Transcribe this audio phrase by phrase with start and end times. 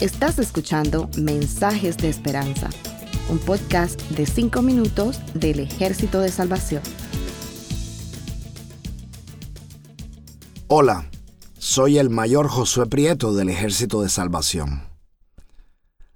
[0.00, 2.68] Estás escuchando Mensajes de Esperanza,
[3.28, 6.82] un podcast de 5 minutos del Ejército de Salvación.
[10.66, 11.08] Hola,
[11.58, 14.82] soy el mayor Josué Prieto del Ejército de Salvación.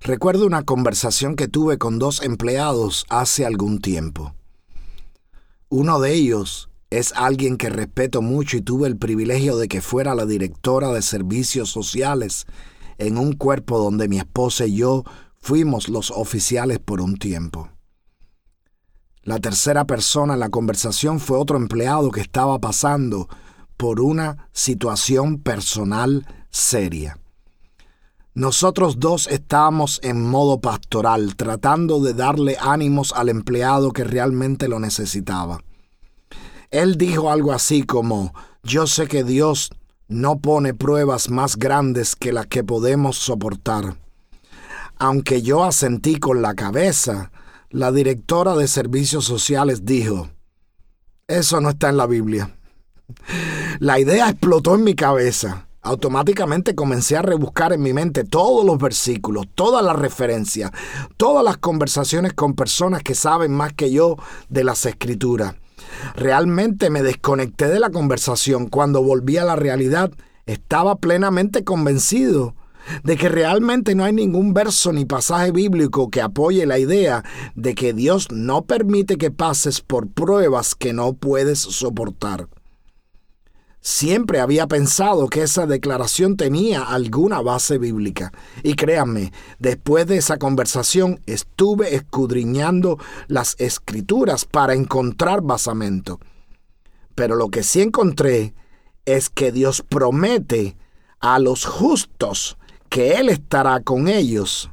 [0.00, 4.34] Recuerdo una conversación que tuve con dos empleados hace algún tiempo.
[5.68, 10.14] Uno de ellos es alguien que respeto mucho y tuve el privilegio de que fuera
[10.14, 12.46] la directora de servicios sociales
[12.96, 15.04] en un cuerpo donde mi esposa y yo
[15.40, 17.70] fuimos los oficiales por un tiempo.
[19.22, 23.28] La tercera persona en la conversación fue otro empleado que estaba pasando
[23.76, 27.18] por una situación personal seria.
[28.32, 34.78] Nosotros dos estábamos en modo pastoral, tratando de darle ánimos al empleado que realmente lo
[34.78, 35.60] necesitaba.
[36.70, 39.70] Él dijo algo así como, yo sé que Dios
[40.06, 43.96] no pone pruebas más grandes que las que podemos soportar.
[44.96, 47.30] Aunque yo asentí con la cabeza,
[47.70, 50.30] la directora de servicios sociales dijo,
[51.26, 52.56] eso no está en la Biblia.
[53.78, 58.78] La idea explotó en mi cabeza automáticamente comencé a rebuscar en mi mente todos los
[58.78, 60.70] versículos, todas las referencias,
[61.16, 64.16] todas las conversaciones con personas que saben más que yo
[64.48, 65.54] de las escrituras.
[66.14, 68.68] Realmente me desconecté de la conversación.
[68.68, 70.10] Cuando volví a la realidad,
[70.46, 72.54] estaba plenamente convencido
[73.04, 77.74] de que realmente no hay ningún verso ni pasaje bíblico que apoye la idea de
[77.74, 82.48] que Dios no permite que pases por pruebas que no puedes soportar.
[83.80, 88.32] Siempre había pensado que esa declaración tenía alguna base bíblica.
[88.62, 96.18] Y créanme, después de esa conversación estuve escudriñando las escrituras para encontrar basamento.
[97.14, 98.54] Pero lo que sí encontré
[99.04, 100.76] es que Dios promete
[101.20, 104.70] a los justos que Él estará con ellos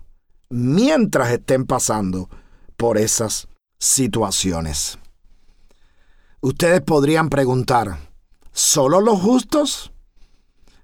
[0.50, 2.30] mientras estén pasando
[2.78, 3.48] por esas
[3.80, 4.98] situaciones.
[6.42, 7.98] Ustedes podrían preguntar,
[8.58, 9.92] ¿Solo los justos?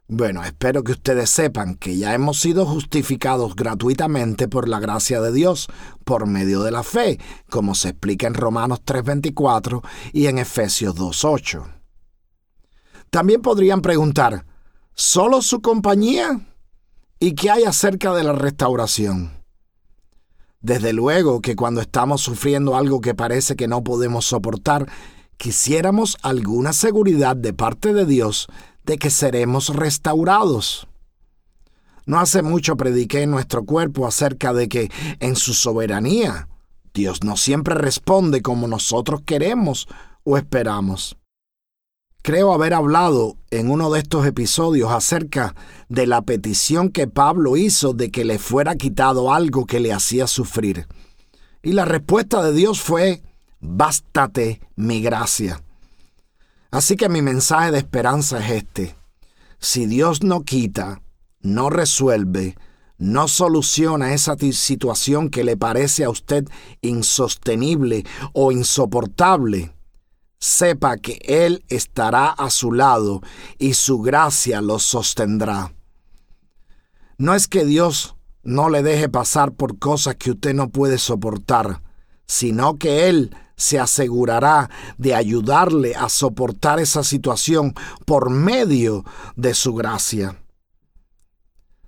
[0.10, 5.32] Bueno, espero que ustedes sepan que ya hemos sido justificados gratuitamente por la gracia de
[5.32, 5.70] Dios,
[6.04, 7.18] por medio de la fe,
[7.50, 9.82] como se explica en Romanos 3:24
[10.12, 11.64] y en Efesios 2:8.
[13.10, 14.46] También podrían preguntar,
[14.94, 16.42] ¿solo su compañía?
[17.22, 19.32] ¿Y qué hay acerca de la restauración?
[20.60, 24.92] Desde luego que cuando estamos sufriendo algo que parece que no podemos soportar,
[25.42, 28.48] quisiéramos alguna seguridad de parte de Dios
[28.86, 30.88] de que seremos restaurados.
[32.06, 36.48] No hace mucho prediqué en nuestro cuerpo acerca de que en su soberanía
[36.94, 39.88] Dios no siempre responde como nosotros queremos
[40.24, 41.18] o esperamos.
[42.22, 45.56] Creo haber hablado en uno de estos episodios acerca
[45.90, 50.28] de la petición que Pablo hizo de que le fuera quitado algo que le hacía
[50.28, 50.86] sufrir.
[51.64, 53.24] Y la respuesta de Dios fue,
[53.62, 55.64] bástate mi gracia.
[56.72, 58.96] Así que mi mensaje de esperanza es este.
[59.60, 61.02] Si Dios no quita,
[61.42, 62.58] no resuelve,
[62.98, 66.48] no soluciona esa situación que le parece a usted
[66.82, 69.74] insostenible o insoportable,
[70.40, 73.22] sepa que Él estará a su lado
[73.58, 75.74] y su gracia lo sostendrá.
[77.18, 81.82] No es que Dios no le deje pasar por cosas que usted no puede soportar,
[82.26, 89.06] sino que Él se asegurará de ayudarle a soportar esa situación por medio
[89.36, 90.36] de su gracia.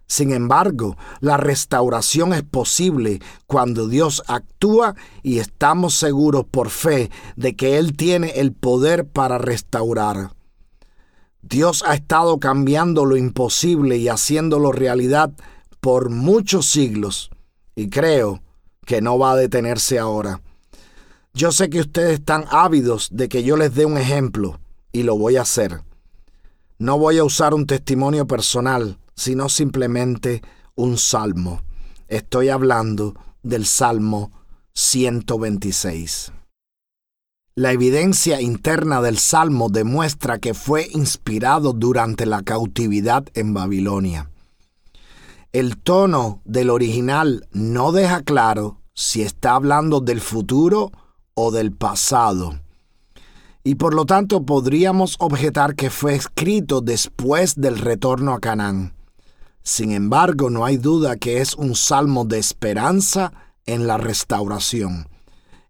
[0.06, 7.56] Sin embargo, la restauración es posible cuando Dios actúa y estamos seguros por fe de
[7.56, 10.36] que Él tiene el poder para restaurar.
[11.42, 15.34] Dios ha estado cambiando lo imposible y haciéndolo realidad
[15.80, 17.32] por muchos siglos
[17.76, 18.44] y creo
[18.86, 20.42] que no va a detenerse ahora.
[21.36, 24.60] Yo sé que ustedes están ávidos de que yo les dé un ejemplo
[24.92, 25.82] y lo voy a hacer.
[26.78, 30.44] No voy a usar un testimonio personal, sino simplemente
[30.76, 31.64] un salmo.
[32.08, 34.32] Estoy hablando del Salmo
[34.74, 36.32] 126.
[37.56, 44.30] La evidencia interna del Salmo demuestra que fue inspirado durante la cautividad en Babilonia.
[45.52, 50.92] El tono del original no deja claro si está hablando del futuro
[51.34, 52.60] o del pasado.
[53.64, 58.94] Y por lo tanto podríamos objetar que fue escrito después del retorno a Canaán.
[59.62, 63.32] Sin embargo, no hay duda que es un salmo de esperanza
[63.66, 65.08] en la restauración.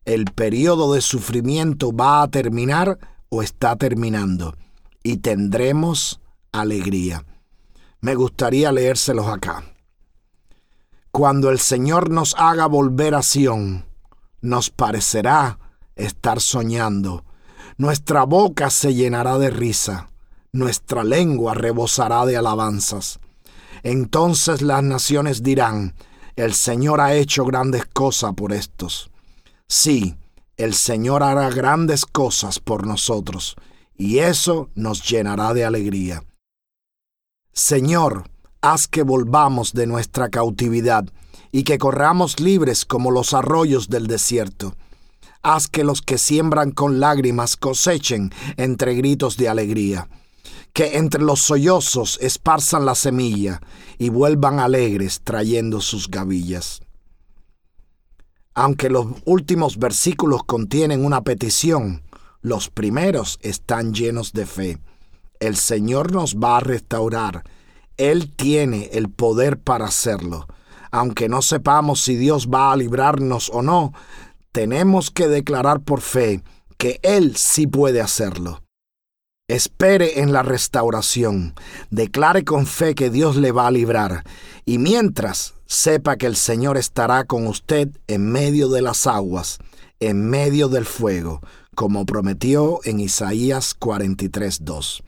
[0.05, 2.97] El periodo de sufrimiento va a terminar
[3.29, 4.55] o está terminando
[5.03, 6.19] y tendremos
[6.51, 7.25] alegría.
[8.01, 9.63] me gustaría leérselos acá.
[11.11, 13.85] Cuando el Señor nos haga volver a Sión,
[14.43, 15.57] nos parecerá
[15.95, 17.25] estar soñando.
[17.77, 20.09] Nuestra boca se llenará de risa,
[20.51, 23.19] nuestra lengua rebosará de alabanzas.
[23.81, 25.95] Entonces las naciones dirán,
[26.35, 29.09] el Señor ha hecho grandes cosas por estos.
[29.67, 30.15] Sí,
[30.57, 33.55] el Señor hará grandes cosas por nosotros,
[33.97, 36.23] y eso nos llenará de alegría.
[37.53, 38.29] Señor,
[38.63, 41.05] haz que volvamos de nuestra cautividad
[41.51, 44.75] y que corramos libres como los arroyos del desierto.
[45.41, 50.07] Haz que los que siembran con lágrimas cosechen entre gritos de alegría.
[50.71, 53.59] Que entre los sollozos esparzan la semilla
[53.97, 56.81] y vuelvan alegres trayendo sus gavillas.
[58.55, 62.01] Aunque los últimos versículos contienen una petición,
[62.41, 64.77] los primeros están llenos de fe.
[65.41, 67.43] El Señor nos va a restaurar
[67.97, 70.47] él tiene el poder para hacerlo.
[70.91, 73.93] Aunque no sepamos si Dios va a librarnos o no,
[74.51, 76.43] tenemos que declarar por fe
[76.77, 78.61] que Él sí puede hacerlo.
[79.47, 81.53] Espere en la restauración,
[81.89, 84.23] declare con fe que Dios le va a librar,
[84.65, 89.57] y mientras sepa que el Señor estará con usted en medio de las aguas,
[89.99, 91.41] en medio del fuego,
[91.75, 95.03] como prometió en Isaías 43.2